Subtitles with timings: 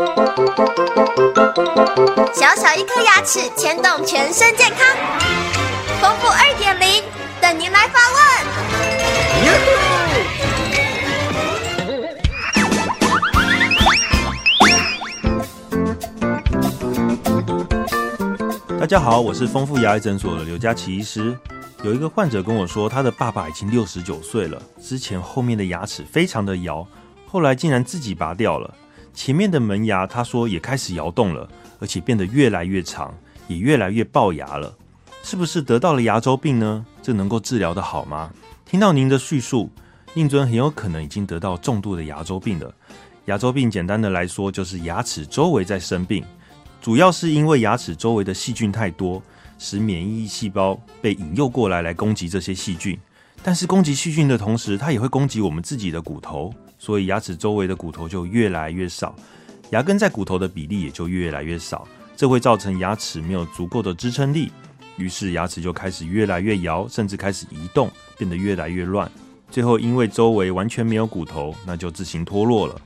[0.00, 0.06] 小
[2.56, 4.78] 小一颗牙齿牵动全身健康，
[6.00, 7.04] 丰富二点零
[7.38, 8.20] 等您来发问。
[18.80, 21.36] 大家好，我是丰富牙医诊所的刘佳琪医师。
[21.82, 26.86] 有一个患者跟我说，他的爸爸已经六十九岁了，之前后面的牙齿非常的摇，
[27.26, 28.74] 后来竟然自己拔掉了。
[29.12, 31.48] 前面的门牙，他说也开始摇动了，
[31.78, 33.14] 而且变得越来越长，
[33.48, 34.74] 也越来越龅牙了。
[35.22, 36.84] 是不是得到了牙周病呢？
[37.02, 38.32] 这能够治疗的好吗？
[38.64, 39.70] 听到您的叙述，
[40.14, 42.72] 令尊很有可能已经得到重度的牙周病了。
[43.26, 46.24] 牙周病简单的来说，就是牙齿周围在生病，
[46.80, 49.22] 主要是因为牙齿周围的细菌太多。
[49.62, 52.98] 使免疫细胞被引诱过来，来攻击这些细菌。
[53.42, 59.14] 但是攻击细菌的同时，它也会攻击我们自己的骨头，所以牙齿周围的骨头就越来越少，
[59.70, 61.86] 牙根在骨头的比例也就越来越少。
[62.16, 64.50] 这会造成牙齿没有足够的支撑力，
[64.96, 69.08] 于是牙齿就开始越来越摇，甚至开始移动，变得越来越乱。
[69.50, 72.80] 最后因为周围完全没有骨头，那就自行脱落了。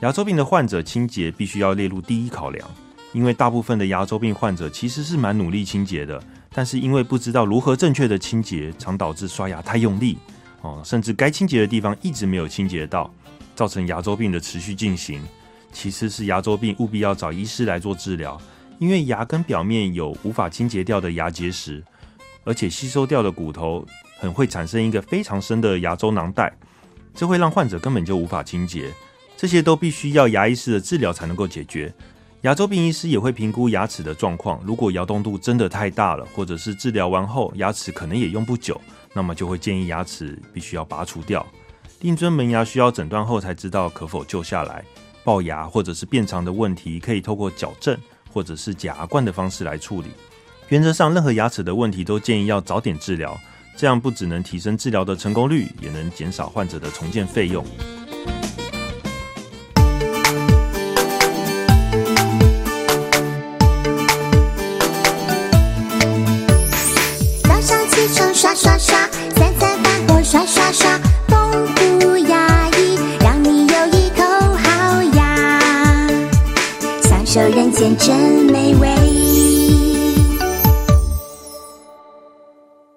[0.00, 2.66] 牙周病的患者清洁必须要列入第一考量。
[3.12, 6.22] 因为大部分的牙周病患者其实是蛮努力清洁的，
[6.52, 10.16] 但是因为不知道如何正确的清洁，常导致刷牙太用力
[10.62, 13.12] 哦，甚至该清洁的地方一直没有清洁到，
[13.60, 15.22] 造成牙周病的持续进行。
[15.70, 18.40] 其次是牙周病务必要找医师来做治疗，
[18.78, 21.84] 因为牙根表面有无法清洁掉的牙结石，
[22.42, 23.86] 而且吸收掉的骨头
[24.18, 26.50] 很会产生一个非常深的牙周囊袋，
[27.14, 28.90] 这会让患者根本就无法清洁。
[29.36, 31.92] 这些都必须要牙医师的治疗才能够解决。
[32.40, 38.80] 牙周病医师也会评估牙齿的状况，如果摇动度真的太大了，或者是治疗完后牙齿可能也用不久，
[39.12, 41.46] 那么就会建议牙齿必须要拔除掉。
[42.00, 44.82] 令尊门牙需要诊断后才知道可否救下来，
[45.22, 47.94] 龅牙或者是变长的问题可以透过矫正
[48.32, 50.08] 或者是假牙冠的方式来处理。
[50.68, 53.38] 原则上，任何牙齿的问题都建议要早点治疗，
[53.76, 57.62] 这样不只能提升治疗的成功率，也能减少患者的重建费用。
[67.42, 69.09] 早上起床刷刷刷，
[77.40, 78.14] 这人间真
[78.52, 79.19] 美味。